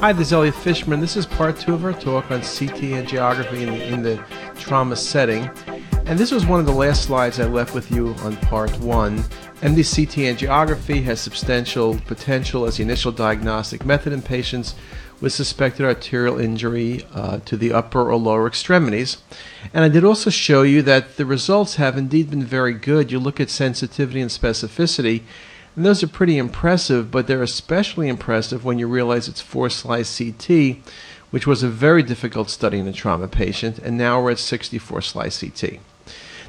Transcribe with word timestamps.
Hi, 0.00 0.12
this 0.12 0.28
is 0.28 0.32
Elliot 0.32 0.54
Fishman. 0.54 1.00
This 1.00 1.16
is 1.16 1.26
part 1.26 1.58
two 1.58 1.74
of 1.74 1.84
our 1.84 1.92
talk 1.92 2.30
on 2.30 2.38
CT 2.38 2.94
angiography 2.94 3.62
in 3.62 3.70
the, 3.70 3.92
in 3.92 4.02
the 4.02 4.24
trauma 4.54 4.94
setting. 4.94 5.50
And 6.06 6.16
this 6.16 6.30
was 6.30 6.46
one 6.46 6.60
of 6.60 6.66
the 6.66 6.72
last 6.72 7.02
slides 7.02 7.40
I 7.40 7.46
left 7.46 7.74
with 7.74 7.90
you 7.90 8.14
on 8.20 8.36
part 8.36 8.70
one. 8.78 9.18
MDCT 9.60 10.36
angiography 10.36 11.02
has 11.02 11.20
substantial 11.20 11.98
potential 12.06 12.64
as 12.64 12.76
the 12.76 12.84
initial 12.84 13.10
diagnostic 13.10 13.84
method 13.84 14.12
in 14.12 14.22
patients 14.22 14.76
with 15.20 15.32
suspected 15.32 15.84
arterial 15.84 16.38
injury 16.38 17.04
uh, 17.12 17.38
to 17.38 17.56
the 17.56 17.72
upper 17.72 18.08
or 18.08 18.14
lower 18.14 18.46
extremities. 18.46 19.18
And 19.74 19.84
I 19.84 19.88
did 19.88 20.04
also 20.04 20.30
show 20.30 20.62
you 20.62 20.80
that 20.82 21.16
the 21.16 21.26
results 21.26 21.74
have 21.74 21.98
indeed 21.98 22.30
been 22.30 22.44
very 22.44 22.72
good. 22.72 23.10
You 23.10 23.18
look 23.18 23.40
at 23.40 23.50
sensitivity 23.50 24.20
and 24.20 24.30
specificity, 24.30 25.22
and 25.78 25.86
those 25.86 26.02
are 26.02 26.08
pretty 26.08 26.38
impressive, 26.38 27.12
but 27.12 27.28
they're 27.28 27.40
especially 27.40 28.08
impressive 28.08 28.64
when 28.64 28.80
you 28.80 28.88
realize 28.88 29.28
it's 29.28 29.40
four 29.40 29.70
slice 29.70 30.18
CT, 30.18 30.78
which 31.30 31.46
was 31.46 31.62
a 31.62 31.68
very 31.68 32.02
difficult 32.02 32.50
study 32.50 32.80
in 32.80 32.88
a 32.88 32.92
trauma 32.92 33.28
patient, 33.28 33.78
and 33.78 33.96
now 33.96 34.20
we're 34.20 34.32
at 34.32 34.40
64 34.40 35.02
slice 35.02 35.40
CT. 35.40 35.78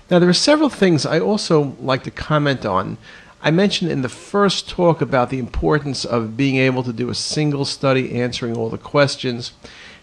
Now, 0.10 0.18
there 0.18 0.30
are 0.30 0.34
several 0.34 0.70
things 0.70 1.06
I 1.06 1.20
also 1.20 1.76
like 1.80 2.02
to 2.06 2.10
comment 2.10 2.66
on. 2.66 2.98
I 3.44 3.52
mentioned 3.52 3.92
in 3.92 4.02
the 4.02 4.10
first 4.10 4.68
talk 4.68 5.00
about 5.00 5.30
the 5.30 5.38
importance 5.38 6.06
of 6.06 6.36
being 6.36 6.56
able 6.56 6.82
to 6.82 6.92
do 6.92 7.12
a 7.12 7.16
single 7.16 7.66
study 7.66 8.20
answering 8.20 8.58
all 8.58 8.72
the 8.72 8.80
questions. 8.80 9.52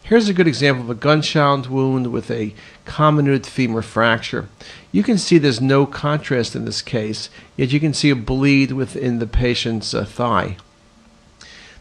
Here's 0.06 0.28
a 0.28 0.34
good 0.34 0.46
example 0.46 0.84
of 0.84 0.90
a 0.90 0.94
gunshot 0.94 1.68
wound 1.68 2.12
with 2.12 2.30
a 2.30 2.54
comminuted 2.84 3.44
femur 3.44 3.82
fracture. 3.82 4.48
You 4.92 5.02
can 5.02 5.18
see 5.18 5.36
there's 5.36 5.60
no 5.60 5.84
contrast 5.84 6.54
in 6.54 6.64
this 6.64 6.80
case, 6.80 7.28
yet 7.56 7.72
you 7.72 7.80
can 7.80 7.92
see 7.92 8.10
a 8.10 8.14
bleed 8.14 8.70
within 8.70 9.18
the 9.18 9.26
patient's 9.26 9.92
uh, 9.94 10.04
thigh. 10.04 10.58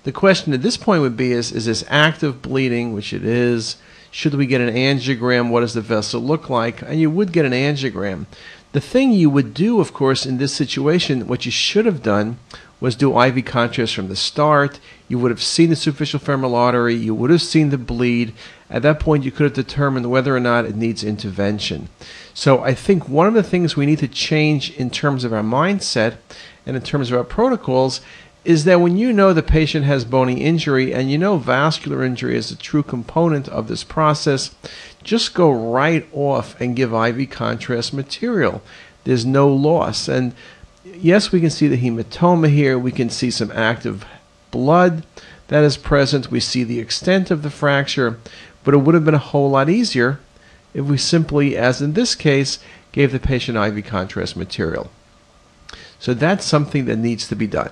The 0.05 0.11
question 0.11 0.53
at 0.53 0.63
this 0.63 0.75
point 0.75 1.03
would 1.03 1.15
be 1.15 1.33
is, 1.33 1.51
is 1.51 1.65
this 1.67 1.85
active 1.87 2.41
bleeding, 2.41 2.93
which 2.93 3.13
it 3.13 3.23
is? 3.23 3.75
Should 4.09 4.33
we 4.33 4.47
get 4.47 4.59
an 4.59 4.73
angiogram? 4.73 5.51
What 5.51 5.59
does 5.59 5.75
the 5.75 5.81
vessel 5.81 6.19
look 6.19 6.49
like? 6.49 6.81
And 6.81 6.99
you 6.99 7.11
would 7.11 7.31
get 7.31 7.45
an 7.45 7.51
angiogram. 7.51 8.25
The 8.71 8.81
thing 8.81 9.11
you 9.11 9.29
would 9.29 9.53
do, 9.53 9.79
of 9.79 9.93
course, 9.93 10.25
in 10.25 10.39
this 10.39 10.51
situation, 10.51 11.27
what 11.27 11.45
you 11.45 11.51
should 11.51 11.85
have 11.85 12.01
done 12.01 12.39
was 12.79 12.95
do 12.95 13.19
IV 13.19 13.45
contrast 13.45 13.95
from 13.95 14.07
the 14.07 14.15
start. 14.15 14.79
You 15.07 15.19
would 15.19 15.31
have 15.31 15.41
seen 15.41 15.69
the 15.69 15.75
superficial 15.75 16.19
femoral 16.19 16.55
artery, 16.55 16.95
you 16.95 17.15
would 17.15 17.29
have 17.29 17.41
seen 17.41 17.69
the 17.69 17.77
bleed. 17.77 18.33
At 18.69 18.81
that 18.81 18.99
point, 18.99 19.23
you 19.23 19.31
could 19.31 19.43
have 19.43 19.53
determined 19.53 20.09
whether 20.09 20.35
or 20.35 20.39
not 20.39 20.65
it 20.65 20.75
needs 20.75 21.03
intervention. 21.03 21.89
So, 22.33 22.61
I 22.63 22.73
think 22.73 23.07
one 23.07 23.27
of 23.27 23.33
the 23.33 23.43
things 23.43 23.75
we 23.75 23.85
need 23.85 23.99
to 23.99 24.07
change 24.07 24.71
in 24.71 24.89
terms 24.89 25.23
of 25.23 25.33
our 25.33 25.43
mindset 25.43 26.17
and 26.65 26.75
in 26.75 26.81
terms 26.81 27.11
of 27.11 27.17
our 27.17 27.23
protocols 27.23 28.01
is 28.43 28.63
that 28.65 28.79
when 28.79 28.95
you 28.95 29.11
know 29.11 29.33
the 29.33 29.41
patient 29.41 29.85
has 29.85 30.05
bony 30.05 30.41
injury 30.41 30.93
and 30.93 31.09
you 31.09 31.17
know 31.17 31.37
vascular 31.37 32.03
injury 32.03 32.37
is 32.37 32.51
a 32.51 32.55
true 32.55 32.83
component 32.83 33.47
of 33.49 33.67
this 33.67 33.83
process, 33.83 34.53
just 35.03 35.33
go 35.33 35.51
right 35.51 36.07
off 36.13 36.59
and 36.61 36.75
give 36.75 36.93
IV 36.93 37.29
contrast 37.29 37.93
material. 37.93 38.61
There's 39.03 39.25
no 39.25 39.47
loss. 39.47 40.07
And 40.07 40.33
yes, 40.95 41.31
we 41.31 41.41
can 41.41 41.49
see 41.49 41.67
the 41.67 41.77
hematoma 41.77 42.49
here. 42.49 42.77
We 42.77 42.91
can 42.91 43.09
see 43.09 43.31
some 43.31 43.51
active 43.51 44.05
blood 44.51 45.05
that 45.47 45.63
is 45.63 45.77
present. 45.77 46.31
We 46.31 46.39
see 46.39 46.63
the 46.63 46.79
extent 46.79 47.31
of 47.31 47.43
the 47.43 47.49
fracture, 47.49 48.19
but 48.63 48.73
it 48.73 48.77
would 48.77 48.95
have 48.95 49.05
been 49.05 49.13
a 49.13 49.19
whole 49.19 49.49
lot 49.49 49.69
easier 49.69 50.19
if 50.73 50.85
we 50.85 50.97
simply, 50.97 51.55
as 51.55 51.81
in 51.81 51.93
this 51.93 52.15
case, 52.15 52.59
gave 52.91 53.11
the 53.11 53.19
patient 53.19 53.57
IV 53.57 53.85
contrast 53.85 54.35
material. 54.35 54.89
So 55.99 56.13
that's 56.13 56.45
something 56.45 56.85
that 56.85 56.97
needs 56.97 57.27
to 57.27 57.35
be 57.35 57.47
done. 57.47 57.71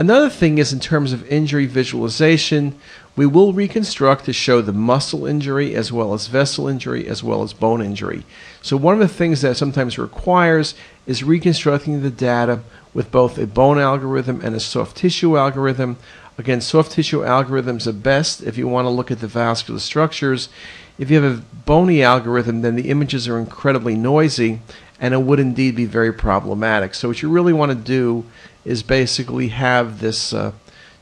Another 0.00 0.30
thing 0.30 0.56
is 0.56 0.72
in 0.72 0.80
terms 0.80 1.12
of 1.12 1.30
injury 1.30 1.66
visualization, 1.66 2.74
we 3.16 3.26
will 3.26 3.52
reconstruct 3.52 4.24
to 4.24 4.32
show 4.32 4.62
the 4.62 4.72
muscle 4.72 5.26
injury 5.26 5.74
as 5.74 5.92
well 5.92 6.14
as 6.14 6.26
vessel 6.26 6.66
injury 6.66 7.06
as 7.06 7.22
well 7.22 7.42
as 7.42 7.52
bone 7.52 7.82
injury. 7.82 8.24
So 8.62 8.78
one 8.78 8.94
of 8.94 9.00
the 9.00 9.08
things 9.08 9.42
that 9.42 9.58
sometimes 9.58 9.98
requires 9.98 10.74
is 11.06 11.22
reconstructing 11.22 12.00
the 12.00 12.10
data 12.10 12.60
with 12.94 13.10
both 13.10 13.36
a 13.36 13.46
bone 13.46 13.78
algorithm 13.78 14.40
and 14.42 14.54
a 14.54 14.60
soft 14.60 14.96
tissue 14.96 15.36
algorithm. 15.36 15.98
Again, 16.38 16.62
soft 16.62 16.92
tissue 16.92 17.20
algorithms 17.20 17.86
are 17.86 17.92
best 17.92 18.42
if 18.42 18.56
you 18.56 18.66
want 18.68 18.86
to 18.86 18.90
look 18.90 19.10
at 19.10 19.20
the 19.20 19.26
vascular 19.26 19.80
structures. 19.80 20.48
If 20.96 21.10
you 21.10 21.20
have 21.20 21.38
a 21.38 21.42
bony 21.66 22.02
algorithm, 22.02 22.62
then 22.62 22.74
the 22.74 22.88
images 22.88 23.28
are 23.28 23.38
incredibly 23.38 23.96
noisy 23.96 24.60
and 25.00 25.14
it 25.14 25.22
would 25.22 25.40
indeed 25.40 25.74
be 25.74 25.86
very 25.86 26.12
problematic. 26.12 26.94
So 26.94 27.08
what 27.08 27.22
you 27.22 27.30
really 27.30 27.52
want 27.52 27.72
to 27.72 27.76
do 27.76 28.24
is 28.64 28.82
basically 28.82 29.48
have 29.48 30.00
this 30.00 30.32
uh, 30.32 30.52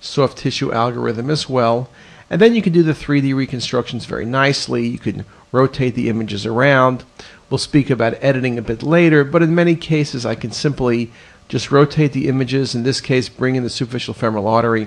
soft 0.00 0.38
tissue 0.38 0.72
algorithm 0.72 1.28
as 1.28 1.48
well. 1.48 1.90
And 2.30 2.40
then 2.40 2.54
you 2.54 2.62
can 2.62 2.72
do 2.72 2.82
the 2.82 2.92
3D 2.92 3.34
reconstructions 3.34 4.04
very 4.04 4.24
nicely. 4.24 4.86
You 4.86 4.98
can 4.98 5.24
rotate 5.50 5.94
the 5.94 6.08
images 6.08 6.46
around. 6.46 7.04
We'll 7.50 7.58
speak 7.58 7.90
about 7.90 8.22
editing 8.22 8.58
a 8.58 8.62
bit 8.62 8.82
later, 8.82 9.24
but 9.24 9.42
in 9.42 9.54
many 9.54 9.74
cases 9.74 10.24
I 10.26 10.34
can 10.34 10.52
simply 10.52 11.10
just 11.48 11.70
rotate 11.72 12.12
the 12.12 12.28
images, 12.28 12.74
in 12.74 12.82
this 12.82 13.00
case 13.00 13.28
bringing 13.30 13.62
the 13.62 13.70
superficial 13.70 14.12
femoral 14.12 14.46
artery 14.46 14.86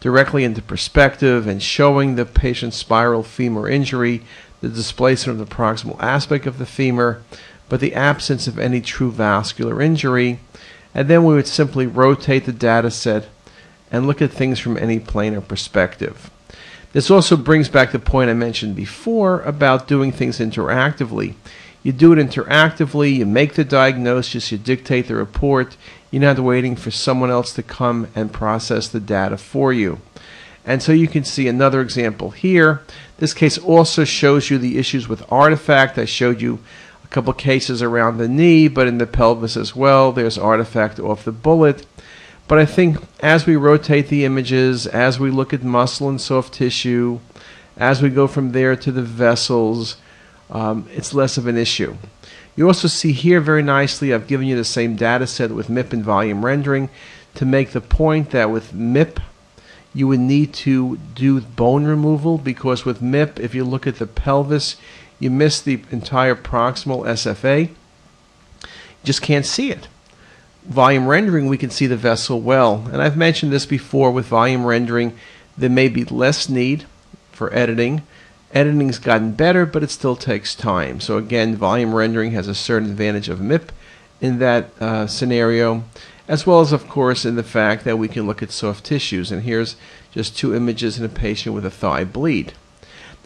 directly 0.00 0.42
into 0.42 0.60
perspective 0.60 1.46
and 1.46 1.62
showing 1.62 2.16
the 2.16 2.26
patient's 2.26 2.76
spiral 2.76 3.22
femur 3.22 3.68
injury, 3.68 4.22
the 4.60 4.68
displacement 4.68 5.40
of 5.40 5.48
the 5.48 5.54
proximal 5.54 6.00
aspect 6.00 6.46
of 6.46 6.58
the 6.58 6.66
femur, 6.66 7.22
but 7.70 7.80
the 7.80 7.94
absence 7.94 8.46
of 8.46 8.58
any 8.58 8.82
true 8.82 9.10
vascular 9.10 9.80
injury. 9.80 10.40
And 10.92 11.08
then 11.08 11.24
we 11.24 11.34
would 11.34 11.46
simply 11.46 11.86
rotate 11.86 12.44
the 12.44 12.52
data 12.52 12.90
set 12.90 13.28
and 13.90 14.06
look 14.06 14.20
at 14.20 14.32
things 14.32 14.58
from 14.58 14.76
any 14.76 15.00
planar 15.00 15.46
perspective. 15.46 16.30
This 16.92 17.10
also 17.10 17.36
brings 17.36 17.68
back 17.68 17.92
the 17.92 18.00
point 18.00 18.28
I 18.28 18.34
mentioned 18.34 18.74
before 18.74 19.40
about 19.42 19.86
doing 19.86 20.10
things 20.10 20.40
interactively. 20.40 21.34
You 21.84 21.92
do 21.92 22.12
it 22.12 22.16
interactively, 22.16 23.14
you 23.14 23.24
make 23.24 23.54
the 23.54 23.64
diagnosis, 23.64 24.50
you 24.50 24.58
dictate 24.58 25.06
the 25.06 25.14
report, 25.14 25.76
you're 26.10 26.20
not 26.20 26.40
waiting 26.40 26.74
for 26.74 26.90
someone 26.90 27.30
else 27.30 27.54
to 27.54 27.62
come 27.62 28.08
and 28.16 28.32
process 28.32 28.88
the 28.88 29.00
data 29.00 29.38
for 29.38 29.72
you. 29.72 30.00
And 30.66 30.82
so 30.82 30.92
you 30.92 31.06
can 31.06 31.24
see 31.24 31.46
another 31.46 31.80
example 31.80 32.30
here. 32.30 32.82
This 33.18 33.32
case 33.32 33.56
also 33.56 34.04
shows 34.04 34.50
you 34.50 34.58
the 34.58 34.76
issues 34.76 35.08
with 35.08 35.30
artifact. 35.32 35.96
I 35.96 36.04
showed 36.04 36.42
you 36.42 36.58
couple 37.10 37.32
cases 37.32 37.82
around 37.82 38.18
the 38.18 38.28
knee, 38.28 38.68
but 38.68 38.86
in 38.86 38.98
the 38.98 39.06
pelvis 39.06 39.56
as 39.56 39.74
well, 39.74 40.12
there's 40.12 40.38
artifact 40.38 40.98
off 40.98 41.24
the 41.24 41.32
bullet. 41.32 41.84
But 42.48 42.58
I 42.58 42.66
think 42.66 42.98
as 43.20 43.46
we 43.46 43.56
rotate 43.56 44.08
the 44.08 44.24
images, 44.24 44.86
as 44.86 45.20
we 45.20 45.30
look 45.30 45.52
at 45.52 45.62
muscle 45.62 46.08
and 46.08 46.20
soft 46.20 46.54
tissue, 46.54 47.20
as 47.76 48.02
we 48.02 48.10
go 48.10 48.26
from 48.26 48.52
there 48.52 48.76
to 48.76 48.92
the 48.92 49.02
vessels, 49.02 49.96
um, 50.50 50.88
it's 50.92 51.14
less 51.14 51.36
of 51.36 51.46
an 51.46 51.56
issue. 51.56 51.96
You 52.56 52.66
also 52.66 52.88
see 52.88 53.12
here 53.12 53.40
very 53.40 53.62
nicely, 53.62 54.12
I've 54.12 54.26
given 54.26 54.46
you 54.46 54.56
the 54.56 54.64
same 54.64 54.96
data 54.96 55.26
set 55.26 55.50
with 55.52 55.68
MIP 55.68 55.92
and 55.92 56.04
volume 56.04 56.44
rendering 56.44 56.90
to 57.34 57.46
make 57.46 57.70
the 57.70 57.80
point 57.80 58.30
that 58.30 58.50
with 58.50 58.72
MIP, 58.72 59.20
you 59.94 60.06
would 60.08 60.20
need 60.20 60.52
to 60.52 60.96
do 61.14 61.40
bone 61.40 61.84
removal 61.84 62.38
because 62.38 62.84
with 62.84 63.00
MIP, 63.00 63.40
if 63.40 63.54
you 63.54 63.64
look 63.64 63.86
at 63.86 63.96
the 63.96 64.06
pelvis, 64.06 64.76
you 65.20 65.30
miss 65.30 65.60
the 65.60 65.82
entire 65.92 66.34
proximal 66.34 67.04
SFA. 67.04 67.68
You 67.68 69.04
just 69.04 69.22
can't 69.22 69.46
see 69.46 69.70
it 69.70 69.86
volume 70.64 71.08
rendering, 71.08 71.46
we 71.46 71.58
can 71.58 71.70
see 71.70 71.86
the 71.86 71.96
vessel 71.96 72.40
well. 72.40 72.88
And 72.92 73.02
I've 73.02 73.16
mentioned 73.16 73.52
this 73.52 73.66
before 73.66 74.10
with 74.10 74.26
volume 74.26 74.64
rendering, 74.64 75.16
there 75.56 75.70
may 75.70 75.88
be 75.88 76.04
less 76.04 76.48
need 76.48 76.86
for 77.32 77.52
editing. 77.54 78.02
Editing's 78.52 78.98
gotten 78.98 79.32
better, 79.32 79.64
but 79.64 79.82
it 79.82 79.90
still 79.90 80.16
takes 80.16 80.54
time. 80.54 81.00
So 81.00 81.16
again, 81.16 81.56
volume 81.56 81.94
rendering 81.94 82.32
has 82.32 82.48
a 82.48 82.54
certain 82.54 82.90
advantage 82.90 83.28
of 83.28 83.38
MIP 83.38 83.70
in 84.20 84.38
that 84.38 84.70
uh, 84.80 85.06
scenario, 85.06 85.84
as 86.28 86.46
well 86.46 86.60
as, 86.60 86.72
of 86.72 86.88
course, 86.88 87.24
in 87.24 87.36
the 87.36 87.42
fact 87.42 87.84
that 87.84 87.98
we 87.98 88.08
can 88.08 88.26
look 88.26 88.42
at 88.42 88.50
soft 88.50 88.84
tissues. 88.84 89.30
And 89.32 89.42
here's 89.42 89.76
just 90.12 90.36
two 90.36 90.54
images 90.54 90.98
in 90.98 91.04
a 91.04 91.08
patient 91.08 91.54
with 91.54 91.64
a 91.64 91.70
thigh 91.70 92.04
bleed. 92.04 92.52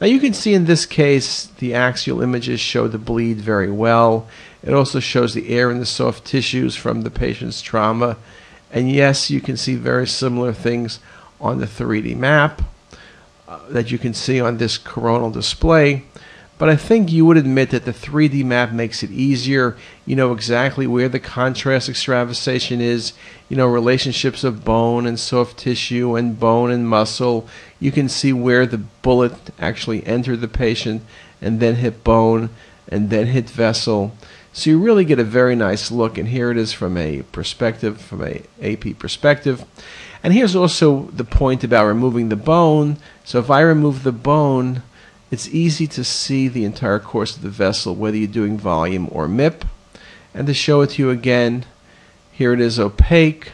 Now 0.01 0.09
you 0.09 0.19
can 0.19 0.35
see 0.35 0.55
in 0.55 0.65
this 0.65 0.87
case 0.87 1.47
the 1.47 1.75
axial 1.75 2.21
images 2.21 2.61
show 2.61 2.89
the 2.89 2.99
bleed 2.99 3.39
very 3.39 3.71
well. 3.71 4.27
It 4.63 4.75
also 4.75 4.99
shows 4.99 5.35
the 5.35 5.51
air 5.51 5.71
in 5.71 5.79
the 5.79 5.87
soft 5.87 6.25
tissues 6.25 6.75
from 6.75 7.03
the 7.03 7.11
patient's 7.11 7.63
trauma. 7.63 8.17
And 8.73 8.91
yes, 8.91 9.31
you 9.31 9.41
can 9.41 9.57
see 9.57 9.77
very 9.77 10.07
similar 10.07 10.53
things 10.53 10.99
on 11.41 11.59
the 11.59 11.67
3D 11.67 12.17
map 12.17 12.63
uh, 13.47 13.61
that 13.69 13.93
you 13.93 13.99
can 13.99 14.15
see 14.15 14.41
on 14.41 14.57
this 14.57 14.79
coronal 14.79 15.31
display. 15.31 16.05
But 16.57 16.69
I 16.69 16.77
think 16.77 17.11
you 17.11 17.27
would 17.27 17.37
admit 17.37 17.71
that 17.71 17.85
the 17.85 17.93
3D 17.93 18.45
map 18.45 18.71
makes 18.71 19.03
it 19.03 19.11
easier. 19.11 19.77
You 20.07 20.15
know 20.15 20.33
exactly 20.33 20.87
where 20.87 21.09
the 21.09 21.19
contrast 21.19 21.89
extravasation 21.89 22.81
is, 22.81 23.13
you 23.49 23.57
know, 23.57 23.67
relationships 23.67 24.45
of 24.45 24.65
bone 24.65 25.05
and 25.05 25.19
soft 25.19 25.59
tissue 25.59 26.15
and 26.15 26.39
bone 26.39 26.71
and 26.71 26.89
muscle. 26.89 27.49
You 27.81 27.91
can 27.91 28.09
see 28.09 28.33
where 28.33 28.67
the 28.67 28.79
bullet 28.79 29.35
actually 29.59 30.07
entered 30.07 30.41
the 30.41 30.49
patient 30.49 31.03
and 31.43 31.59
then 31.59 31.77
hit 31.77 32.05
bone 32.05 32.51
and 32.89 33.11
then 33.11 33.27
hit 33.27 33.51
vessel. 33.51 34.17
So 34.53 34.71
you 34.71 34.79
really 34.79 35.05
get 35.05 35.19
a 35.19 35.25
very 35.25 35.57
nice 35.57 35.91
look, 35.91 36.17
and 36.17 36.29
here 36.29 36.53
it 36.53 36.57
is 36.57 36.73
from 36.73 36.97
a 36.97 37.23
perspective, 37.33 38.01
from 38.01 38.23
a 38.23 38.43
AP 38.63 38.97
perspective. 39.01 39.65
And 40.23 40.33
here's 40.33 40.55
also 40.55 41.11
the 41.13 41.25
point 41.25 41.65
about 41.65 41.87
removing 41.87 42.29
the 42.29 42.37
bone. 42.37 42.99
So 43.25 43.41
if 43.41 43.51
I 43.51 43.61
remove 43.63 44.05
the 44.05 44.13
bone, 44.13 44.85
it's 45.31 45.49
easy 45.49 45.87
to 45.89 46.05
see 46.05 46.49
the 46.49 46.65
entire 46.65 46.99
course 46.99 47.37
of 47.37 47.43
the 47.43 47.49
vessel, 47.49 47.95
whether 47.95 48.17
you're 48.17 48.29
doing 48.29 48.59
volume 48.59 49.09
or 49.11 49.27
MIP. 49.27 49.67
And 50.33 50.47
to 50.47 50.55
show 50.55 50.81
it 50.83 50.91
to 50.91 51.03
you 51.03 51.11
again, 51.11 51.65
here 52.31 52.53
it 52.53 52.61
is 52.61 52.79
opaque. 52.79 53.53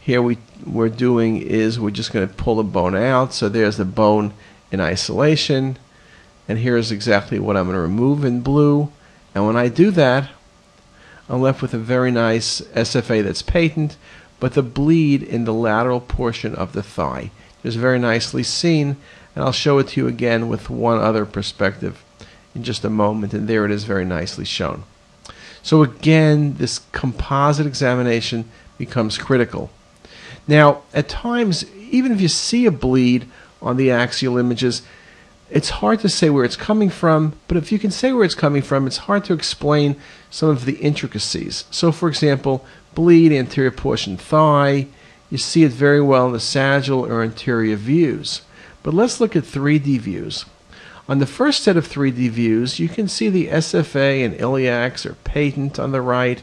Here 0.00 0.22
we, 0.22 0.38
we're 0.64 0.88
doing 0.88 1.42
is 1.42 1.78
we're 1.78 1.90
just 1.90 2.12
going 2.12 2.26
to 2.26 2.34
pull 2.34 2.56
the 2.56 2.62
bone 2.62 2.96
out. 2.96 3.32
So 3.32 3.48
there's 3.48 3.76
the 3.76 3.84
bone 3.84 4.32
in 4.70 4.80
isolation. 4.80 5.78
And 6.48 6.58
here's 6.58 6.90
exactly 6.90 7.38
what 7.38 7.56
I'm 7.56 7.66
going 7.66 7.76
to 7.76 7.80
remove 7.80 8.24
in 8.24 8.40
blue. 8.40 8.90
And 9.34 9.46
when 9.46 9.56
I 9.56 9.68
do 9.68 9.90
that, 9.92 10.30
I'm 11.28 11.40
left 11.40 11.62
with 11.62 11.74
a 11.74 11.78
very 11.78 12.10
nice 12.10 12.60
SFA 12.60 13.22
that's 13.22 13.42
patent, 13.42 13.96
but 14.40 14.54
the 14.54 14.62
bleed 14.62 15.22
in 15.22 15.44
the 15.44 15.54
lateral 15.54 16.00
portion 16.00 16.56
of 16.56 16.72
the 16.72 16.82
thigh 16.82 17.30
is 17.62 17.76
very 17.76 18.00
nicely 18.00 18.42
seen. 18.42 18.96
And 19.34 19.44
I'll 19.44 19.52
show 19.52 19.78
it 19.78 19.88
to 19.88 20.00
you 20.00 20.08
again 20.08 20.48
with 20.48 20.70
one 20.70 20.98
other 20.98 21.24
perspective 21.24 22.04
in 22.54 22.62
just 22.62 22.84
a 22.84 22.90
moment. 22.90 23.32
And 23.32 23.48
there 23.48 23.64
it 23.64 23.70
is 23.70 23.84
very 23.84 24.04
nicely 24.04 24.44
shown. 24.44 24.84
So 25.62 25.82
again, 25.82 26.54
this 26.54 26.80
composite 26.92 27.66
examination 27.66 28.50
becomes 28.78 29.18
critical. 29.18 29.70
Now, 30.48 30.82
at 30.94 31.08
times, 31.08 31.64
even 31.76 32.12
if 32.12 32.20
you 32.20 32.28
see 32.28 32.66
a 32.66 32.70
bleed 32.70 33.26
on 33.60 33.76
the 33.76 33.90
axial 33.90 34.38
images, 34.38 34.82
it's 35.50 35.70
hard 35.70 36.00
to 36.00 36.08
say 36.08 36.30
where 36.30 36.44
it's 36.44 36.56
coming 36.56 36.90
from, 36.90 37.34
but 37.48 37.56
if 37.56 37.72
you 37.72 37.78
can 37.78 37.90
say 37.90 38.12
where 38.12 38.24
it's 38.24 38.34
coming 38.34 38.62
from, 38.62 38.86
it's 38.86 38.98
hard 38.98 39.24
to 39.24 39.32
explain 39.32 39.96
some 40.30 40.48
of 40.48 40.64
the 40.64 40.76
intricacies. 40.76 41.64
So, 41.70 41.90
for 41.90 42.08
example, 42.08 42.64
bleed 42.94 43.32
anterior 43.32 43.72
portion 43.72 44.16
thigh, 44.16 44.86
you 45.28 45.38
see 45.38 45.64
it 45.64 45.72
very 45.72 46.00
well 46.00 46.26
in 46.26 46.32
the 46.32 46.40
sagittal 46.40 47.04
or 47.04 47.22
anterior 47.22 47.76
views. 47.76 48.42
But 48.82 48.94
let's 48.94 49.20
look 49.20 49.36
at 49.36 49.44
3D 49.44 49.98
views. 49.98 50.46
On 51.08 51.18
the 51.18 51.26
first 51.26 51.64
set 51.64 51.76
of 51.76 51.88
3D 51.88 52.30
views, 52.30 52.78
you 52.78 52.88
can 52.88 53.08
see 53.08 53.28
the 53.28 53.48
SFA 53.48 54.24
and 54.24 54.34
iliacs 54.34 55.04
are 55.04 55.14
patent 55.24 55.78
on 55.78 55.92
the 55.92 56.00
right, 56.00 56.42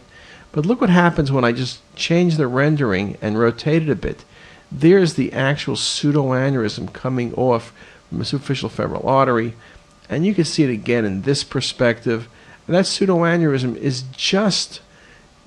but 0.51 0.65
look 0.65 0.81
what 0.81 0.89
happens 0.89 1.31
when 1.31 1.45
I 1.45 1.51
just 1.51 1.79
change 1.95 2.37
the 2.37 2.47
rendering 2.47 3.17
and 3.21 3.39
rotate 3.39 3.83
it 3.83 3.89
a 3.89 3.95
bit. 3.95 4.25
There's 4.71 5.13
the 5.13 5.31
actual 5.33 5.75
pseudoaneurysm 5.75 6.91
coming 6.93 7.33
off 7.35 7.71
from 8.09 8.21
a 8.21 8.25
superficial 8.25 8.69
femoral 8.69 9.07
artery. 9.07 9.53
And 10.09 10.25
you 10.25 10.33
can 10.33 10.45
see 10.45 10.63
it 10.63 10.69
again 10.69 11.05
in 11.05 11.23
this 11.23 11.43
perspective. 11.43 12.27
And 12.65 12.75
that 12.75 12.85
pseudoaneurysm 12.85 13.75
is 13.77 14.03
just 14.15 14.81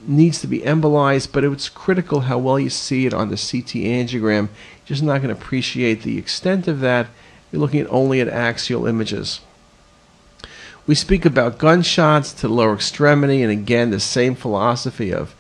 needs 0.07 0.41
to 0.41 0.47
be 0.47 0.61
embolized, 0.61 1.33
but 1.33 1.45
it's 1.45 1.69
critical 1.69 2.21
how 2.23 2.39
well 2.39 2.59
you 2.59 2.71
see 2.71 3.07
it 3.07 3.15
on 3.15 3.29
the 3.29 3.37
CT 3.37 3.85
angiogram. 3.85 4.49
You're 4.49 4.87
just 4.87 5.03
not 5.03 5.23
going 5.23 5.35
to 5.35 5.41
appreciate 5.41 6.03
the 6.03 6.19
extent 6.19 6.69
of 6.69 6.81
that. 6.81 7.09
You're 7.51 7.61
looking 7.61 7.81
at 7.81 7.91
only 7.91 8.21
at 8.21 8.29
axial 8.29 8.87
images. 8.87 9.41
We 10.87 10.95
speak 10.95 11.25
about 11.25 11.59
gunshots 11.59 12.33
to 12.33 12.49
the 12.49 12.55
lower 12.55 12.75
extremity, 12.75 13.43
and 13.43 13.53
again, 13.53 13.91
the 13.91 14.01
same 14.01 14.35
philosophy 14.35 15.13
of 15.13 15.35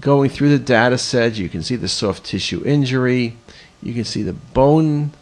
going 0.00 0.30
through 0.30 0.50
the 0.50 0.58
data 0.58 0.98
set. 0.98 1.36
You 1.36 1.48
can 1.48 1.62
see 1.62 1.76
the 1.76 1.88
soft 1.88 2.24
tissue 2.24 2.62
injury. 2.64 3.36
You 3.82 3.94
can 3.94 4.04
see 4.04 4.22
the 4.22 4.32
bone 4.32 5.12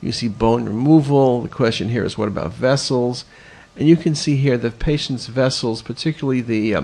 you 0.00 0.12
see 0.12 0.28
bone 0.28 0.64
removal. 0.64 1.42
The 1.42 1.48
question 1.48 1.88
here 1.88 2.04
is 2.04 2.16
what 2.16 2.28
about 2.28 2.52
vessels? 2.52 3.24
And 3.76 3.88
you 3.88 3.96
can 3.96 4.14
see 4.14 4.36
here 4.36 4.56
the 4.56 4.70
patient's 4.70 5.26
vessels, 5.26 5.82
particularly 5.82 6.40
the 6.40 6.74
uh, 6.74 6.82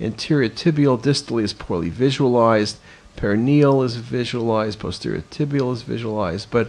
anterior 0.00 0.48
tibial 0.48 1.00
distally, 1.00 1.42
is 1.42 1.52
poorly 1.52 1.88
visualized. 1.88 2.78
Peroneal 3.16 3.84
is 3.84 3.96
visualized, 3.96 4.78
posterior 4.78 5.22
tibial 5.30 5.72
is 5.72 5.82
visualized. 5.82 6.50
But 6.50 6.68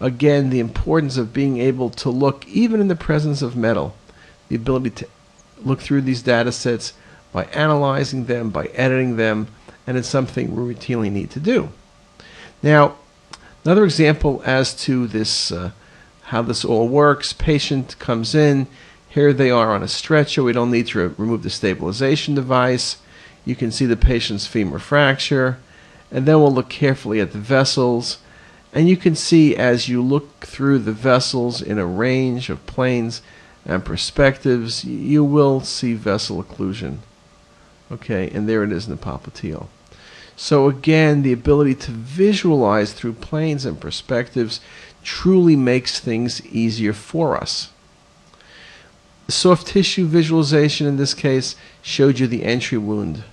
again, 0.00 0.50
the 0.50 0.60
importance 0.60 1.16
of 1.16 1.32
being 1.32 1.58
able 1.58 1.90
to 1.90 2.10
look, 2.10 2.46
even 2.48 2.80
in 2.80 2.88
the 2.88 2.96
presence 2.96 3.42
of 3.42 3.56
metal, 3.56 3.94
the 4.48 4.56
ability 4.56 4.90
to 4.90 5.08
look 5.62 5.80
through 5.80 6.02
these 6.02 6.22
data 6.22 6.52
sets 6.52 6.94
by 7.32 7.44
analyzing 7.46 8.26
them, 8.26 8.50
by 8.50 8.66
editing 8.66 9.16
them, 9.16 9.48
and 9.86 9.96
it's 9.96 10.08
something 10.08 10.54
we 10.54 10.74
routinely 10.74 11.10
need 11.10 11.30
to 11.30 11.40
do. 11.40 11.70
Now, 12.62 12.96
Another 13.64 13.84
example 13.84 14.42
as 14.44 14.74
to 14.84 15.06
this, 15.06 15.52
uh, 15.52 15.70
how 16.22 16.42
this 16.42 16.64
all 16.64 16.88
works, 16.88 17.32
patient 17.32 17.96
comes 18.00 18.34
in, 18.34 18.66
here 19.12 19.34
they 19.34 19.50
are 19.50 19.74
on 19.74 19.82
a 19.82 19.88
stretcher, 19.88 20.42
we 20.42 20.54
don't 20.54 20.70
need 20.70 20.86
to 20.86 21.08
re 21.08 21.14
remove 21.18 21.42
the 21.42 21.50
stabilization 21.50 22.34
device. 22.34 22.96
You 23.44 23.54
can 23.54 23.70
see 23.70 23.84
the 23.84 23.96
patient's 23.96 24.46
femur 24.46 24.78
fracture, 24.78 25.58
and 26.10 26.24
then 26.24 26.40
we'll 26.40 26.54
look 26.54 26.70
carefully 26.70 27.20
at 27.20 27.32
the 27.32 27.38
vessels, 27.38 28.18
and 28.72 28.88
you 28.88 28.96
can 28.96 29.14
see 29.14 29.54
as 29.54 29.86
you 29.86 30.00
look 30.00 30.46
through 30.46 30.78
the 30.78 30.92
vessels 30.92 31.60
in 31.60 31.78
a 31.78 31.84
range 31.84 32.48
of 32.48 32.64
planes 32.64 33.20
and 33.66 33.84
perspectives, 33.84 34.82
you 34.82 35.22
will 35.22 35.60
see 35.60 35.92
vessel 35.92 36.42
occlusion. 36.42 36.98
Okay, 37.90 38.30
and 38.30 38.48
there 38.48 38.64
it 38.64 38.72
is 38.72 38.86
in 38.88 38.96
the 38.96 39.02
popliteal. 39.02 39.66
So 40.36 40.70
again, 40.70 41.20
the 41.20 41.34
ability 41.34 41.74
to 41.74 41.90
visualize 41.90 42.94
through 42.94 43.12
planes 43.14 43.66
and 43.66 43.78
perspectives 43.78 44.60
truly 45.04 45.54
makes 45.54 46.00
things 46.00 46.44
easier 46.46 46.94
for 46.94 47.36
us. 47.36 47.68
Soft 49.28 49.66
tissue 49.68 50.06
visualization 50.06 50.86
in 50.86 50.96
this 50.96 51.14
case 51.14 51.56
showed 51.80 52.18
you 52.18 52.26
the 52.26 52.44
entry 52.44 52.78
wound. 52.78 53.24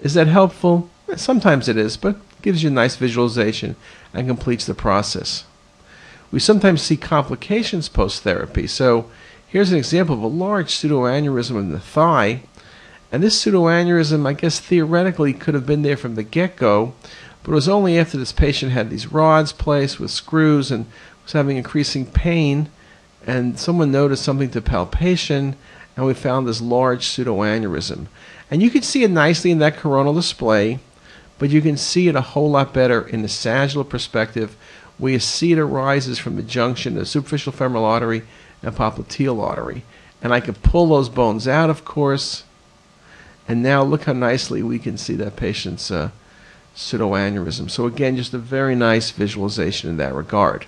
Is 0.00 0.14
that 0.14 0.26
helpful? 0.26 0.90
Eh, 1.08 1.16
sometimes 1.16 1.68
it 1.68 1.76
is, 1.76 1.96
but 1.96 2.16
gives 2.42 2.62
you 2.62 2.68
a 2.68 2.72
nice 2.72 2.96
visualization 2.96 3.76
and 4.12 4.26
completes 4.26 4.66
the 4.66 4.74
process. 4.74 5.44
We 6.30 6.40
sometimes 6.40 6.82
see 6.82 6.96
complications 6.96 7.88
post-therapy. 7.88 8.66
So 8.66 9.10
here's 9.46 9.72
an 9.72 9.78
example 9.78 10.16
of 10.16 10.22
a 10.22 10.26
large 10.26 10.74
pseudoaneurysm 10.74 11.58
in 11.58 11.70
the 11.70 11.80
thigh 11.80 12.42
and 13.14 13.22
this 13.22 13.40
pseudoaneurysm, 13.44 14.26
I 14.26 14.32
guess 14.32 14.58
theoretically 14.58 15.34
could 15.34 15.54
have 15.54 15.66
been 15.66 15.82
there 15.82 15.96
from 15.96 16.16
the 16.16 16.24
get 16.24 16.56
go, 16.56 16.94
but 17.44 17.52
it 17.52 17.54
was 17.54 17.68
only 17.68 17.96
after 17.96 18.18
this 18.18 18.32
patient 18.32 18.72
had 18.72 18.90
these 18.90 19.12
rods 19.12 19.52
placed 19.52 20.00
with 20.00 20.10
screws 20.10 20.72
and 20.72 20.86
was 21.22 21.30
having 21.30 21.56
increasing 21.56 22.06
pain, 22.06 22.70
and 23.26 23.58
someone 23.58 23.90
noticed 23.90 24.24
something 24.24 24.50
to 24.50 24.60
palpation, 24.60 25.56
and 25.96 26.06
we 26.06 26.14
found 26.14 26.46
this 26.46 26.60
large 26.60 27.06
pseudoaneurysm. 27.06 28.06
And 28.50 28.62
you 28.62 28.70
can 28.70 28.82
see 28.82 29.02
it 29.04 29.10
nicely 29.10 29.50
in 29.50 29.58
that 29.58 29.76
coronal 29.76 30.14
display, 30.14 30.78
but 31.38 31.50
you 31.50 31.60
can 31.60 31.76
see 31.76 32.08
it 32.08 32.16
a 32.16 32.20
whole 32.20 32.50
lot 32.50 32.72
better 32.72 33.06
in 33.06 33.22
the 33.22 33.28
sagittal 33.28 33.84
perspective, 33.84 34.56
where 34.98 35.12
you 35.12 35.18
see 35.18 35.52
it 35.52 35.58
arises 35.58 36.18
from 36.18 36.36
the 36.36 36.42
junction 36.42 36.94
of 36.94 37.00
the 37.00 37.06
superficial 37.06 37.52
femoral 37.52 37.84
artery 37.84 38.22
and 38.62 38.74
popliteal 38.74 39.42
artery. 39.42 39.82
And 40.22 40.32
I 40.32 40.40
could 40.40 40.62
pull 40.62 40.86
those 40.86 41.08
bones 41.08 41.48
out, 41.48 41.70
of 41.70 41.84
course, 41.84 42.44
and 43.46 43.62
now 43.62 43.82
look 43.82 44.04
how 44.04 44.12
nicely 44.12 44.62
we 44.62 44.78
can 44.78 44.96
see 44.96 45.14
that 45.16 45.36
patient's 45.36 45.90
uh, 45.90 46.10
pseudoaneurysm. 46.74 47.70
So 47.70 47.86
again, 47.86 48.16
just 48.16 48.34
a 48.34 48.38
very 48.38 48.74
nice 48.74 49.10
visualization 49.10 49.90
in 49.90 49.96
that 49.98 50.14
regard. 50.14 50.66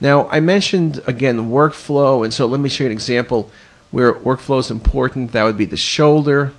Now, 0.00 0.28
I 0.28 0.40
mentioned, 0.40 1.02
again, 1.06 1.50
workflow, 1.50 2.24
and 2.24 2.32
so 2.32 2.46
let 2.46 2.60
me 2.60 2.68
show 2.68 2.84
you 2.84 2.90
an 2.90 2.92
example 2.92 3.50
where 3.90 4.14
workflow 4.14 4.60
is 4.60 4.70
important. 4.70 5.32
That 5.32 5.44
would 5.44 5.58
be 5.58 5.66
the 5.66 5.76
shoulder. 5.76 6.52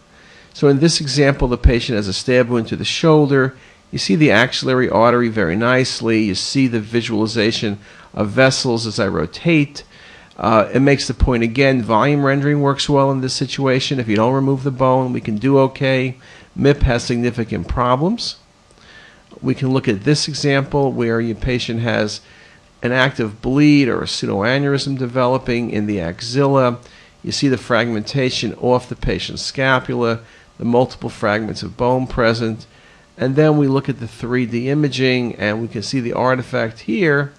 So 0.54 0.68
in 0.68 0.80
this 0.80 1.02
example, 1.02 1.48
the 1.48 1.58
patient 1.58 1.96
has 1.96 2.08
a 2.08 2.14
stab 2.14 2.50
wound 2.50 2.68
to 2.68 2.76
the 2.76 2.86
shoulder. 2.86 3.56
You 3.92 3.98
see 3.98 4.16
the 4.16 4.32
axillary 4.32 4.90
artery 4.90 5.30
very 5.30 5.56
nicely. 5.56 6.24
You 6.24 6.36
see 6.36 6.68
the 6.68 6.80
visualization 6.80 7.80
of 8.14 8.30
vessels 8.30 8.86
as 8.86 9.00
I 9.00 9.08
rotate. 9.08 9.84
Uh, 10.38 10.70
it 10.74 10.80
makes 10.80 11.08
the 11.08 11.14
point 11.14 11.44
again, 11.44 11.82
volume 11.82 12.26
rendering 12.26 12.62
works 12.62 12.90
well 12.90 13.12
in 13.12 13.22
this 13.22 13.34
situation. 13.34 14.00
If 14.00 14.08
you 14.08 14.16
don't 14.16 14.34
remove 14.34 14.64
the 14.64 14.72
bone, 14.72 15.14
we 15.14 15.22
can 15.22 15.38
do 15.38 15.58
okay. 15.60 16.16
MIP 16.58 16.82
has 16.84 17.04
significant 17.04 17.68
problems. 17.68 18.38
We 19.42 19.56
can 19.56 19.72
look 19.72 19.88
at 19.88 20.04
this 20.04 20.28
example 20.28 20.92
where 20.92 21.22
your 21.22 21.36
patient 21.36 21.82
has 21.82 22.22
an 22.82 22.92
active 22.92 23.42
bleed 23.42 23.88
or 23.88 24.02
a 24.02 24.06
pseudoaneurysm 24.06 24.98
developing 24.98 25.70
in 25.70 25.86
the 25.86 26.00
axilla. 26.00 26.80
You 27.24 27.32
see 27.32 27.48
the 27.48 27.58
fragmentation 27.58 28.54
off 28.56 28.90
the 28.90 28.96
patient's 28.96 29.44
scapula, 29.44 30.22
the 30.58 30.66
multiple 30.66 31.10
fragments 31.10 31.64
of 31.64 31.78
bone 31.78 32.08
present. 32.08 32.66
And 33.18 33.36
then 33.36 33.58
we 33.58 33.68
look 33.68 33.88
at 33.88 34.00
the 34.00 34.08
3D 34.08 34.66
imaging 34.66 35.36
and 35.36 35.62
we 35.62 35.68
can 35.68 35.84
see 35.84 36.00
the 36.00 36.14
artifact 36.14 36.80
here. 36.82 37.34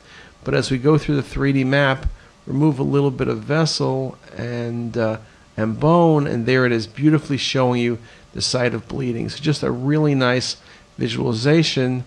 But 0.45 0.55
as 0.55 0.71
we 0.71 0.79
go 0.79 0.99
through 0.99 1.17
the 1.17 1.23
3D 1.23 1.67
map, 1.67 2.07
remove 2.47 2.79
a 2.79 2.85
little 2.85 3.11
bit 3.11 3.29
of 3.29 3.43
vessel 3.43 4.19
and 4.37 4.97
uh, 4.97 5.19
and 5.57 5.79
bone, 5.79 6.27
and 6.27 6.47
there 6.47 6.65
it 6.65 6.73
is, 6.73 6.87
beautifully 6.87 7.37
showing 7.37 7.81
you 7.81 7.99
the 8.33 8.41
site 8.41 8.75
of 8.75 8.89
bleeding. 8.89 9.29
So 9.29 9.39
just 9.39 9.63
a 9.63 9.71
really 9.71 10.15
nice 10.15 10.57
visualization. 10.97 12.05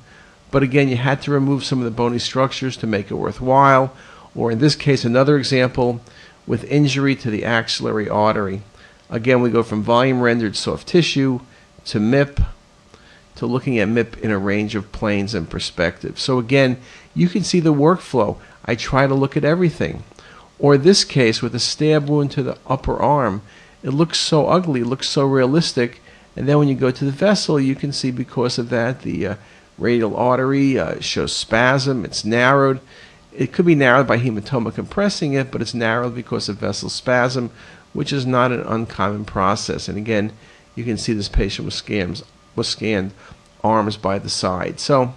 But 0.56 0.64
again, 0.64 0.88
you 0.88 0.96
had 0.96 1.22
to 1.24 1.32
remove 1.32 1.66
some 1.66 1.80
of 1.80 1.84
the 1.84 1.92
bony 1.92 2.18
structures 2.18 2.78
to 2.78 2.88
make 2.88 3.12
it 3.12 3.16
worthwhile. 3.16 3.94
Or 4.34 4.50
in 4.54 4.60
this 4.60 4.78
case, 4.78 5.04
another 5.04 5.36
example 5.36 6.00
with 6.48 6.64
injury 6.72 7.14
to 7.18 7.30
the 7.30 7.44
axillary 7.44 8.08
artery. 8.08 8.62
Again, 9.10 9.42
we 9.42 9.50
go 9.50 9.64
from 9.64 9.84
volume 9.84 10.22
rendered 10.22 10.56
soft 10.56 10.88
tissue 10.88 11.42
to 11.88 12.00
MIP 12.00 12.46
to 13.36 13.46
looking 13.46 13.80
at 13.80 13.90
MIP 13.90 14.18
in 14.22 14.32
a 14.32 14.38
range 14.38 14.76
of 14.76 14.94
planes 14.94 15.36
and 15.36 15.50
perspectives. 15.50 16.22
So 16.22 16.40
again, 16.40 16.78
you 17.14 17.28
can 17.28 17.44
see 17.44 17.60
the 17.60 17.74
workflow. 17.74 18.38
I 18.64 18.76
try 18.76 19.08
to 19.08 19.14
look 19.14 19.36
at 19.36 19.44
everything. 19.44 20.06
Or 20.58 20.78
this 20.78 21.04
case 21.04 21.42
with 21.42 21.54
a 21.54 21.60
stab 21.60 22.08
wound 22.08 22.32
to 22.32 22.44
the 22.44 22.58
upper 22.66 22.96
arm, 22.96 23.42
it 23.84 23.90
looks 23.90 24.20
so 24.20 24.48
ugly, 24.48 24.84
looks 24.84 25.10
so 25.10 25.26
realistic. 25.26 26.00
And 26.34 26.48
then 26.48 26.58
when 26.60 26.70
you 26.70 26.76
go 26.76 26.92
to 26.92 27.04
the 27.04 27.12
vessel, 27.12 27.60
you 27.60 27.76
can 27.76 27.92
see 27.92 28.10
because 28.10 28.58
of 28.58 28.70
that 28.70 29.02
the 29.02 29.28
uh, 29.28 29.36
radial 29.78 30.16
artery 30.16 30.80
uh, 30.80 31.00
shows 31.00 31.36
spasm, 31.36 32.06
it's 32.06 32.24
narrowed. 32.26 32.80
It 33.34 33.52
could 33.52 33.66
be 33.66 33.76
narrowed 33.76 34.08
by 34.08 34.18
hematoma 34.18 34.74
compressing 34.74 35.34
it, 35.34 35.52
but 35.52 35.62
it's 35.62 35.74
narrowed 35.74 36.16
because 36.16 36.48
of 36.48 36.58
vessel 36.58 36.90
spasm, 36.90 37.52
which 37.94 38.14
is 38.14 38.26
not 38.26 38.52
an 38.52 38.62
uncommon 38.62 39.26
process. 39.26 39.90
And 39.90 39.98
again, 39.98 40.32
you 40.76 40.84
can 40.84 40.98
see 40.98 41.14
this 41.14 41.30
patient 41.30 41.66
was, 41.66 41.76
scans, 41.76 42.24
was 42.56 42.68
scanned 42.68 43.12
arms 43.64 43.98
by 43.98 44.20
the 44.20 44.30
side. 44.30 44.80
So 44.80 45.14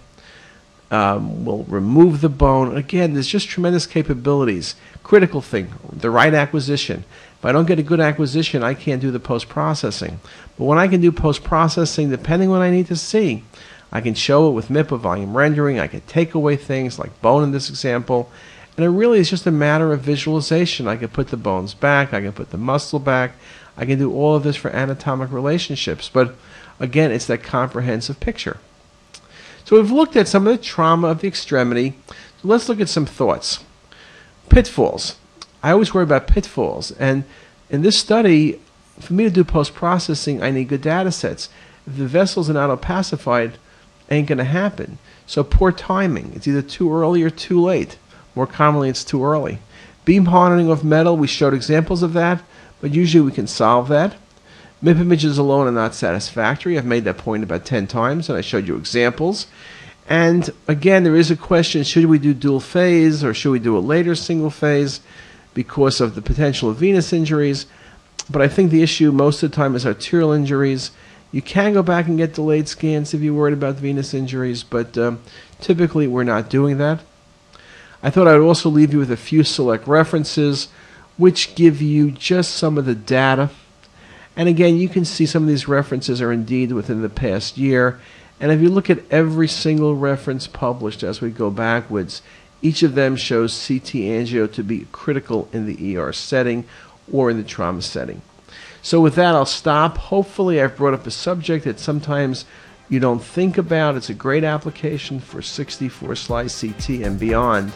um, 0.90 1.44
we'll 1.44 1.64
remove 1.64 2.20
the 2.20 2.28
bone. 2.28 2.76
Again, 2.76 3.12
there's 3.14 3.28
just 3.28 3.48
tremendous 3.48 3.86
capabilities. 3.86 4.74
Critical 5.02 5.40
thing, 5.40 5.72
the 5.92 6.10
right 6.10 6.34
acquisition. 6.34 7.04
If 7.38 7.44
I 7.44 7.52
don't 7.52 7.66
get 7.66 7.78
a 7.78 7.84
good 7.84 8.00
acquisition, 8.00 8.64
I 8.64 8.74
can't 8.74 9.00
do 9.00 9.12
the 9.12 9.20
post-processing. 9.20 10.18
But 10.56 10.64
when 10.64 10.78
I 10.78 10.88
can 10.88 11.00
do 11.00 11.12
post-processing, 11.12 12.10
depending 12.10 12.50
what 12.50 12.62
I 12.62 12.70
need 12.70 12.88
to 12.88 12.96
see, 12.96 13.44
I 13.90 14.00
can 14.00 14.14
show 14.14 14.48
it 14.48 14.52
with 14.52 14.68
MIPA 14.68 14.98
volume 14.98 15.36
rendering. 15.36 15.78
I 15.78 15.86
can 15.86 16.02
take 16.02 16.34
away 16.34 16.56
things 16.56 16.98
like 16.98 17.20
bone 17.22 17.42
in 17.42 17.52
this 17.52 17.70
example. 17.70 18.30
And 18.76 18.84
it 18.84 18.90
really 18.90 19.18
is 19.18 19.30
just 19.30 19.46
a 19.46 19.50
matter 19.50 19.92
of 19.92 20.00
visualization. 20.00 20.86
I 20.86 20.96
can 20.96 21.08
put 21.08 21.28
the 21.28 21.36
bones 21.36 21.74
back. 21.74 22.12
I 22.12 22.20
can 22.20 22.32
put 22.32 22.50
the 22.50 22.58
muscle 22.58 22.98
back. 22.98 23.32
I 23.76 23.86
can 23.86 23.98
do 23.98 24.12
all 24.12 24.36
of 24.36 24.42
this 24.42 24.56
for 24.56 24.70
anatomic 24.70 25.32
relationships. 25.32 26.08
But 26.08 26.34
again, 26.78 27.10
it's 27.10 27.26
that 27.26 27.42
comprehensive 27.42 28.20
picture. 28.20 28.58
So 29.64 29.76
we've 29.76 29.90
looked 29.90 30.16
at 30.16 30.28
some 30.28 30.46
of 30.46 30.56
the 30.56 30.62
trauma 30.62 31.08
of 31.08 31.20
the 31.20 31.28
extremity. 31.28 31.96
So 32.08 32.48
let's 32.48 32.68
look 32.68 32.80
at 32.80 32.88
some 32.88 33.06
thoughts. 33.06 33.64
Pitfalls. 34.48 35.16
I 35.62 35.72
always 35.72 35.92
worry 35.92 36.04
about 36.04 36.26
pitfalls. 36.28 36.92
And 36.92 37.24
in 37.68 37.82
this 37.82 37.98
study, 37.98 38.60
for 39.00 39.12
me 39.12 39.24
to 39.24 39.30
do 39.30 39.44
post-processing, 39.44 40.42
I 40.42 40.50
need 40.50 40.68
good 40.68 40.82
data 40.82 41.10
sets. 41.10 41.48
If 41.86 41.96
the 41.96 42.06
vessels 42.06 42.48
are 42.48 42.54
not 42.54 42.70
opacified, 42.70 43.58
ain't 44.10 44.28
going 44.28 44.38
to 44.38 44.44
happen. 44.44 44.98
So 45.26 45.44
poor 45.44 45.72
timing. 45.72 46.32
It's 46.34 46.46
either 46.48 46.62
too 46.62 46.92
early 46.92 47.22
or 47.22 47.30
too 47.30 47.60
late. 47.60 47.98
More 48.34 48.46
commonly, 48.46 48.88
it's 48.88 49.04
too 49.04 49.24
early. 49.24 49.58
Beam 50.04 50.26
hardening 50.26 50.70
of 50.70 50.84
metal, 50.84 51.16
we 51.16 51.26
showed 51.26 51.52
examples 51.52 52.02
of 52.02 52.14
that, 52.14 52.42
but 52.80 52.94
usually 52.94 53.24
we 53.24 53.32
can 53.32 53.46
solve 53.46 53.88
that. 53.88 54.14
MIP 54.82 55.00
images 55.00 55.38
alone 55.38 55.66
are 55.66 55.72
not 55.72 55.94
satisfactory. 55.94 56.78
I've 56.78 56.84
made 56.84 57.04
that 57.04 57.18
point 57.18 57.42
about 57.42 57.64
10 57.64 57.88
times, 57.88 58.28
and 58.28 58.38
I 58.38 58.40
showed 58.40 58.68
you 58.68 58.76
examples. 58.76 59.48
And 60.08 60.48
again, 60.66 61.04
there 61.04 61.16
is 61.16 61.30
a 61.30 61.36
question, 61.36 61.82
should 61.84 62.06
we 62.06 62.18
do 62.18 62.32
dual 62.32 62.60
phase 62.60 63.22
or 63.22 63.34
should 63.34 63.50
we 63.50 63.58
do 63.58 63.76
a 63.76 63.80
later 63.80 64.14
single 64.14 64.50
phase 64.50 65.00
because 65.52 66.00
of 66.00 66.14
the 66.14 66.22
potential 66.22 66.70
of 66.70 66.76
venous 66.76 67.12
injuries? 67.12 67.66
But 68.30 68.40
I 68.40 68.48
think 68.48 68.70
the 68.70 68.82
issue 68.82 69.12
most 69.12 69.42
of 69.42 69.50
the 69.50 69.56
time 69.56 69.74
is 69.74 69.84
arterial 69.84 70.32
injuries. 70.32 70.92
You 71.30 71.42
can 71.42 71.74
go 71.74 71.82
back 71.82 72.06
and 72.06 72.16
get 72.16 72.34
delayed 72.34 72.68
scans 72.68 73.12
if 73.12 73.20
you're 73.20 73.34
worried 73.34 73.52
about 73.52 73.76
venous 73.76 74.14
injuries, 74.14 74.62
but 74.62 74.96
um, 74.96 75.20
typically 75.60 76.06
we're 76.06 76.24
not 76.24 76.48
doing 76.48 76.78
that. 76.78 77.00
I 78.02 78.10
thought 78.10 78.28
I 78.28 78.38
would 78.38 78.46
also 78.46 78.68
leave 78.68 78.92
you 78.92 78.98
with 78.98 79.10
a 79.10 79.16
few 79.16 79.42
select 79.42 79.86
references 79.86 80.68
which 81.16 81.54
give 81.54 81.82
you 81.82 82.10
just 82.12 82.54
some 82.54 82.78
of 82.78 82.86
the 82.86 82.94
data. 82.94 83.50
And 84.36 84.48
again, 84.48 84.76
you 84.76 84.88
can 84.88 85.04
see 85.04 85.26
some 85.26 85.42
of 85.42 85.48
these 85.48 85.68
references 85.68 86.22
are 86.22 86.32
indeed 86.32 86.72
within 86.72 87.02
the 87.02 87.08
past 87.08 87.58
year. 87.58 88.00
And 88.40 88.52
if 88.52 88.60
you 88.60 88.68
look 88.68 88.88
at 88.88 89.02
every 89.10 89.48
single 89.48 89.96
reference 89.96 90.46
published 90.46 91.02
as 91.02 91.20
we 91.20 91.30
go 91.30 91.50
backwards, 91.50 92.22
each 92.62 92.84
of 92.84 92.94
them 92.94 93.16
shows 93.16 93.66
CT 93.66 93.94
angio 93.94 94.50
to 94.52 94.62
be 94.62 94.86
critical 94.92 95.48
in 95.52 95.66
the 95.66 95.96
ER 95.96 96.12
setting 96.12 96.64
or 97.12 97.30
in 97.30 97.36
the 97.36 97.44
trauma 97.44 97.82
setting. 97.82 98.22
So 98.88 99.02
with 99.02 99.16
that, 99.16 99.34
I'll 99.34 99.44
stop. 99.44 99.98
Hopefully, 99.98 100.62
I've 100.62 100.74
brought 100.74 100.94
up 100.94 101.06
a 101.06 101.10
subject 101.10 101.66
that 101.66 101.78
sometimes 101.78 102.46
you 102.88 103.00
don't 103.00 103.22
think 103.22 103.58
about. 103.58 103.96
It's 103.96 104.08
a 104.08 104.14
great 104.14 104.44
application 104.44 105.20
for 105.20 105.42
64 105.42 106.16
slice 106.16 106.58
CT 106.58 107.02
and 107.02 107.20
beyond. 107.20 107.70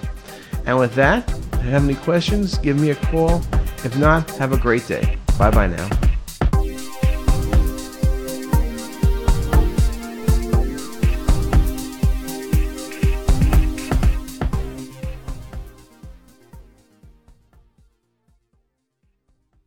And 0.65 0.79
with 0.79 0.95
that, 0.95 1.29
if 1.29 1.65
you 1.65 1.71
have 1.71 1.85
any 1.85 1.97
questions, 1.97 2.57
give 2.57 2.81
me 2.81 2.93
a 2.93 2.95
call. 2.95 3.43
If 3.85 3.95
not, 3.99 4.31
have 4.37 4.55
a 4.55 4.57
great 4.57 4.87
day. 4.87 5.19
Bye 5.39 5.51
bye 5.51 5.67
now. 5.67 6.12